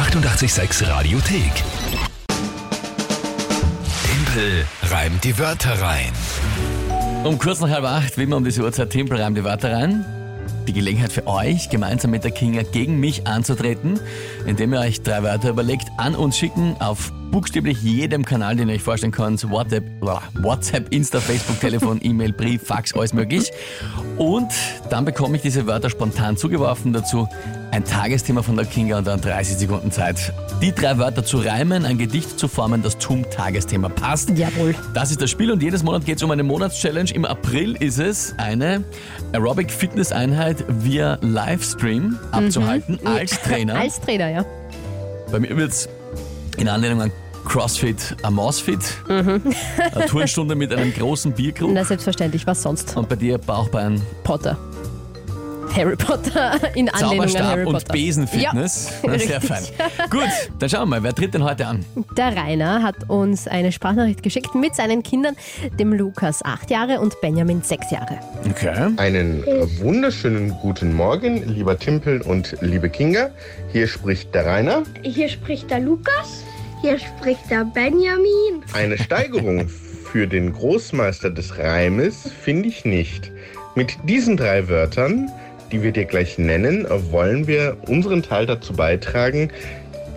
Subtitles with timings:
[0.00, 1.52] 886 Radiothek.
[4.02, 6.10] Tempel reimt die Wörter rein.
[7.22, 10.06] Um kurz nach halb acht, wie immer um diese Uhrzeit, Tempel reimt die Wörter rein.
[10.66, 14.00] Die Gelegenheit für euch, gemeinsam mit der Kinga gegen mich anzutreten,
[14.46, 18.74] indem ihr euch drei Wörter überlegt, an uns schicken auf buchstäblich jedem Kanal, den ihr
[18.74, 19.48] euch vorstellen könnt.
[19.50, 19.84] WhatsApp,
[20.34, 23.50] WhatsApp Insta, Facebook, Telefon, E-Mail, Brief, Fax, alles möglich.
[24.16, 24.52] Und
[24.90, 26.92] dann bekomme ich diese Wörter spontan zugeworfen.
[26.92, 27.28] Dazu
[27.70, 31.84] ein Tagesthema von der Kinga und dann 30 Sekunden Zeit, die drei Wörter zu reimen,
[31.84, 34.30] ein Gedicht zu formen, das zum Tagesthema passt.
[34.30, 34.74] Jawohl.
[34.92, 37.12] Das ist das Spiel und jedes Monat geht es um eine Monatschallenge.
[37.12, 38.84] Im April ist es eine
[39.32, 43.74] Aerobic-Fitness-Einheit via Livestream abzuhalten als Trainer.
[43.80, 44.44] Als Trainer, ja.
[45.30, 45.88] Bei mir wird es
[46.60, 47.12] in Anlehnung an
[47.46, 48.78] CrossFit ein Mausfit.
[49.08, 49.40] Eine
[50.06, 51.70] Turnstunde mit einem großen Bierkrug.
[51.72, 52.96] Na, selbstverständlich, was sonst?
[52.96, 54.58] Und bei dir Bauchbein, Potter.
[55.74, 57.92] Harry Potter in Anlehnung an Harry Zauberstab und Potter.
[57.92, 58.90] Besenfitness.
[58.90, 59.48] Ja, Na, Sehr richtig.
[59.48, 60.10] fein.
[60.10, 60.28] Gut,
[60.58, 61.84] dann schauen wir mal, wer tritt denn heute an?
[62.16, 65.36] Der Rainer hat uns eine Sprachnachricht geschickt mit seinen Kindern,
[65.78, 68.18] dem Lukas acht Jahre und Benjamin sechs Jahre.
[68.50, 68.90] Okay.
[68.96, 69.44] Einen
[69.78, 73.30] wunderschönen guten Morgen, lieber Timpel und liebe Kinga.
[73.72, 74.82] Hier spricht der Rainer.
[75.02, 76.42] Hier spricht der Lukas.
[76.80, 78.62] Hier spricht der Benjamin.
[78.72, 83.30] Eine Steigerung für den Großmeister des Reimes finde ich nicht.
[83.74, 85.30] Mit diesen drei Wörtern,
[85.70, 89.50] die wir dir gleich nennen, wollen wir unseren Teil dazu beitragen,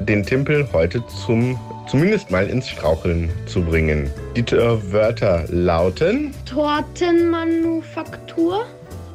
[0.00, 4.10] den Timpel heute zum zumindest mal ins Straucheln zu bringen.
[4.36, 8.64] Die äh, Wörter lauten Tortenmanufaktur.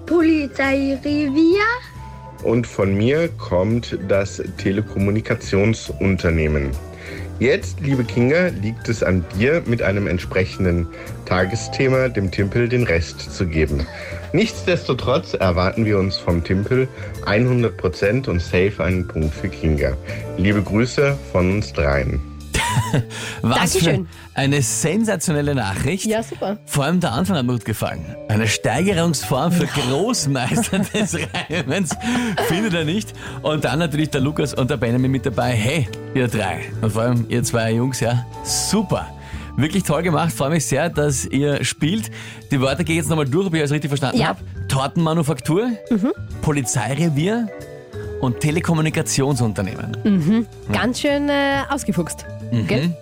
[0.05, 1.65] Polizeirevier.
[2.43, 6.71] und von mir kommt das Telekommunikationsunternehmen.
[7.39, 10.87] Jetzt, liebe Kinga, liegt es an dir, mit einem entsprechenden
[11.25, 13.87] Tagesthema dem Timpel den Rest zu geben.
[14.33, 16.89] Nichtsdestotrotz erwarten wir uns vom Timpel
[17.25, 19.95] 100% und safe einen Punkt für Kinga.
[20.37, 22.28] Liebe Grüße von uns dreien.
[23.41, 24.05] Was Dankeschön.
[24.05, 26.05] für eine sensationelle Nachricht.
[26.05, 26.57] Ja, super.
[26.65, 28.05] Vor allem der Anfang hat mir gut gefallen.
[28.27, 31.17] Eine Steigerungsform für Großmeister des
[31.49, 31.91] Reimens
[32.47, 33.13] findet er nicht.
[33.41, 35.51] Und dann natürlich der Lukas und der Benjamin mit dabei.
[35.51, 36.61] Hey, ihr drei.
[36.81, 39.07] Und vor allem ihr zwei Jungs, ja, super.
[39.57, 40.31] Wirklich toll gemacht.
[40.31, 42.09] Freue mich sehr, dass ihr spielt.
[42.49, 44.27] Die Wörter gehe ich jetzt nochmal durch, ob ich alles richtig verstanden Ja.
[44.29, 44.39] habe.
[44.69, 45.71] Tortenmanufaktur,
[46.41, 47.49] Polizeirevier
[48.21, 50.45] und Telekommunikationsunternehmen.
[50.71, 52.25] Ganz schön äh, ausgefuchst.
[52.51, 52.67] Mhm.
[52.67, 52.97] Gell?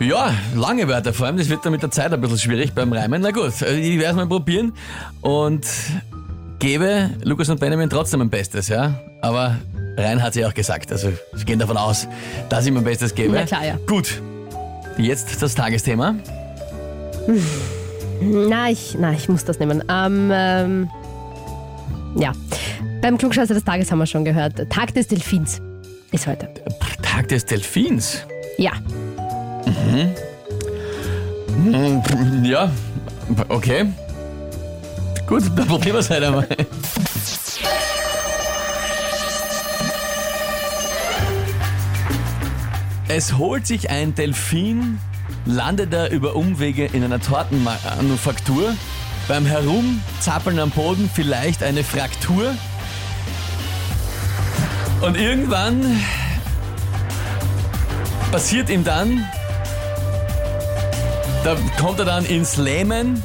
[0.00, 2.92] Ja, lange Wörter, vor allem das wird dann mit der Zeit ein bisschen schwierig beim
[2.92, 3.22] Reimen.
[3.22, 4.72] Na gut, also ich werde es mal probieren
[5.20, 5.66] und
[6.58, 8.98] gebe Lukas und Benjamin trotzdem mein Bestes, ja.
[9.20, 9.56] Aber
[9.96, 12.08] Rein hat sie auch gesagt, also wir gehen davon aus,
[12.48, 13.34] dass ich mein Bestes gebe.
[13.34, 13.78] Na klar, ja.
[13.86, 14.20] Gut,
[14.98, 16.16] jetzt das Tagesthema.
[18.20, 19.82] Na, ich, na, ich muss das nehmen.
[19.88, 20.90] Ähm, ähm,
[22.16, 22.32] ja.
[23.00, 24.70] Beim Klugscheißer des Tages haben wir schon gehört.
[24.70, 25.60] Tag des Delfins
[26.10, 26.48] ist heute.
[27.02, 28.26] Tag des Delfins.
[28.58, 28.72] Ja.
[32.42, 32.70] Ja,
[33.48, 33.86] okay.
[35.26, 36.46] Gut, dann probieren wir es halt einmal.
[43.08, 44.98] Es holt sich ein Delfin,
[45.46, 48.74] landet er über Umwege in einer Tortenmanufaktur,
[49.28, 52.54] beim Herumzappeln am Boden vielleicht eine Fraktur
[55.00, 56.02] und irgendwann
[58.34, 59.24] passiert ihm dann,
[61.44, 63.22] da kommt er dann ins Lähmen,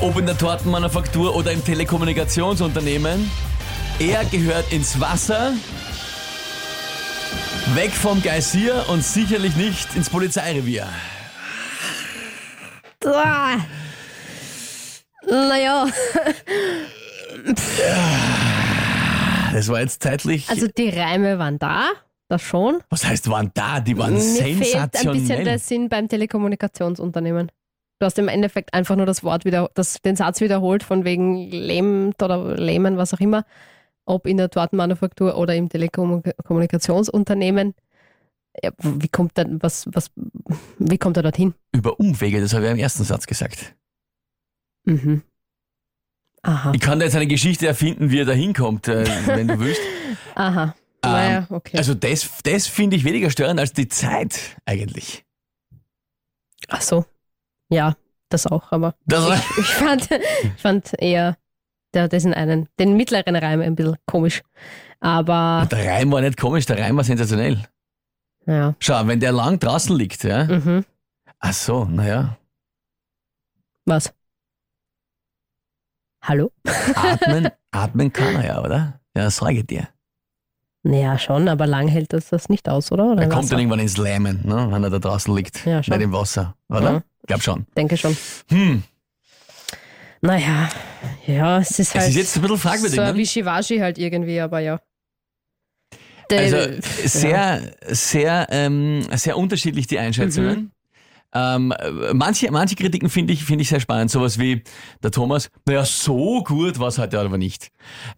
[0.00, 3.30] ob in der Tortenmanufaktur oder im Telekommunikationsunternehmen.
[4.00, 5.52] Er gehört ins Wasser,
[7.74, 10.88] weg vom Geysir und sicherlich nicht ins Polizeirevier.
[15.28, 15.86] Naja,
[19.52, 20.50] Das war jetzt zeitlich.
[20.50, 21.90] also die Reime waren da,
[22.28, 22.80] das schon.
[22.90, 23.80] was heißt waren da?
[23.80, 24.50] Die waren Mir fehlt ein
[24.90, 25.44] bisschen sensationell.
[25.44, 27.50] der Sinn beim Telekommunikationsunternehmen.
[27.98, 31.50] Du hast im Endeffekt einfach nur das Wort wieder, das, den Satz wiederholt, von wegen
[31.50, 33.44] lähmt oder lähmen, was auch immer,
[34.04, 37.74] ob in der Tortenmanufaktur oder im Telekommunikationsunternehmen.
[38.62, 40.10] Ja, wie kommt er, was, was,
[40.78, 41.54] wie kommt er dorthin?
[41.72, 43.74] Über Umwege, das habe ich im ersten Satz gesagt.
[44.84, 45.22] Mhm.
[46.42, 49.58] Aha, Ich kann da jetzt eine Geschichte erfinden, wie er da hinkommt, äh, wenn du
[49.58, 49.80] willst.
[50.34, 50.74] aha.
[51.16, 51.76] Naja, okay.
[51.78, 55.24] Also das, das finde ich weniger störend als die Zeit eigentlich.
[56.68, 57.04] Ach so.
[57.68, 57.96] Ja,
[58.28, 61.36] das auch, aber Das, ich, ich, fand, ich fand eher
[61.94, 64.42] der, diesen einen, den mittleren Reim ein bisschen komisch.
[65.00, 67.62] Aber der Reim war nicht komisch, der Reim war sensationell.
[68.46, 68.74] ja.
[68.80, 70.44] Schau, wenn der lang draußen liegt, ja.
[70.44, 70.84] Mhm.
[71.38, 72.38] Ach so, naja.
[73.84, 74.12] Was?
[76.22, 76.50] Hallo?
[76.94, 79.00] Atmen, atmen kann er ja, oder?
[79.16, 79.88] Ja, sage ich dir.
[80.88, 83.06] Naja, schon, aber lang hält das das nicht aus, oder?
[83.12, 85.66] oder Er kommt dann irgendwann ins Lähmen, ne, wenn er da draußen liegt.
[85.66, 85.96] Ja, schon.
[85.96, 86.80] Nicht im Wasser, oder?
[86.92, 87.02] Ja.
[87.26, 87.66] Glaub schon.
[87.76, 88.16] Denke schon.
[88.50, 88.82] Hm.
[90.20, 90.68] Naja,
[91.26, 92.04] ja, es ist halt.
[92.04, 93.18] Es ist jetzt ein bisschen fragwürdig, So ein ne?
[93.18, 94.80] Wischiwaschi halt irgendwie, aber ja.
[96.30, 96.80] Der- Also ja.
[97.04, 100.56] sehr, sehr, ähm, sehr unterschiedlich die Einschätzungen.
[100.58, 100.70] Mhm.
[101.34, 104.10] Ähm, äh, manche, manche Kritiken finde ich, finde ich sehr spannend.
[104.10, 104.62] Sowas wie
[105.02, 107.68] der Thomas, naja, so gut war es heute aber nicht.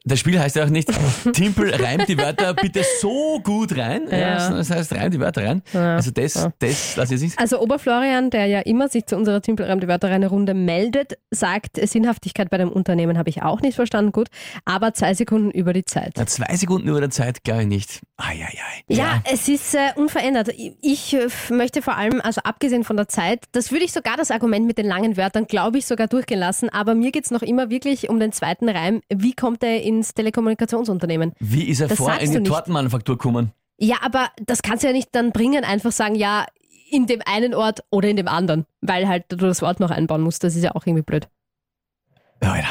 [0.05, 0.89] Das Spiel heißt ja auch nicht,
[1.33, 4.03] Timpel reimt die Wörter bitte so gut rein.
[4.11, 4.19] Ja.
[4.19, 4.51] Ja.
[4.51, 5.63] das heißt, reimt die Wörter rein.
[5.73, 5.97] Ja.
[5.97, 6.53] Also das, Ja.
[6.59, 7.39] das lasse ich nicht.
[7.39, 11.79] Also Oberflorian, der ja immer sich zu unserer Timpelreim die Wörter reine Runde meldet, sagt,
[11.89, 14.29] Sinnhaftigkeit bei dem Unternehmen habe ich auch nicht verstanden, gut,
[14.65, 16.13] aber zwei Sekunden über die Zeit.
[16.17, 18.01] Na, zwei Sekunden über der Zeit, glaube ich nicht.
[18.17, 18.49] Eieiei.
[18.89, 20.51] Ja, es ist äh, unverändert.
[20.83, 24.31] Ich äh, möchte vor allem, also abgesehen von der Zeit, das würde ich sogar das
[24.31, 27.43] Argument mit den langen Wörtern, glaube ich, sogar durchgehen lassen, aber mir geht es noch
[27.43, 29.01] immer wirklich um den zweiten Reim.
[29.09, 31.33] Wie kommt er ins Telekommunikationsunternehmen?
[31.39, 32.43] Wie ist er Das vor in die.
[32.43, 33.53] Tortenmanufaktur gekommen?
[33.79, 36.47] Ja, aber das kannst du ja nicht dann bringen, einfach sagen, ja,
[36.91, 40.23] in dem einen Ort oder in dem anderen, weil halt du das Wort noch einbauen
[40.23, 40.43] musst.
[40.43, 41.29] Das ist ja auch irgendwie blöd.
[42.43, 42.65] Ja.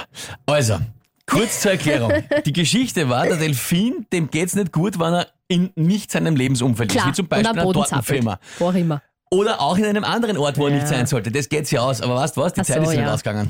[0.46, 0.78] Also,
[1.26, 2.12] kurz zur Erklärung.
[2.46, 6.92] Die Geschichte war, der Delfin, dem geht's nicht gut, wenn er in nicht seinem Lebensumfeld
[6.92, 8.40] ist, Klar, wie zum Beispiel Boden Tortenfirma.
[8.60, 9.02] Wo auch immer.
[9.30, 11.32] Oder auch in einem anderen Ort, wo er nicht sein sollte.
[11.32, 12.02] Das geht ja aus.
[12.02, 12.54] Aber weißt du was?
[12.54, 13.14] Die Ach Zeit so, ist nicht ja.
[13.14, 13.50] ausgegangen.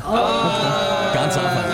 [1.13, 1.65] Ganz einfach.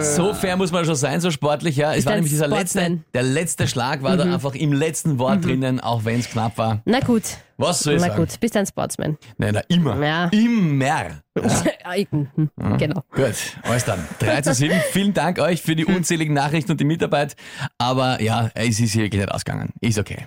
[0.00, 1.94] So fair muss man schon sein, so sportlich, ja.
[1.94, 2.92] Es war nämlich dieser letzte, Sportsman.
[2.98, 3.04] Mhm.
[3.14, 6.80] der letzte Schlag war da einfach im letzten Wort drinnen, auch wenn es knapp war.
[6.84, 7.22] Na gut,
[7.56, 8.20] Was soll ich na sagen?
[8.26, 9.16] gut, bist ein Sportsman.
[9.38, 10.04] Nein, na, immer.
[10.04, 10.24] Ja.
[10.32, 11.02] Immer.
[11.84, 12.28] Ja, ich- hm,
[12.78, 13.02] Genau.
[13.14, 14.04] Gut, alles dann.
[14.18, 14.74] 3 zu 7.
[14.92, 17.36] Vielen Dank euch für die unzähligen Nachrichten und die Mitarbeit.
[17.78, 19.70] Aber ja, es ist hier wirklich nicht ausgegangen.
[19.80, 20.26] Ist okay.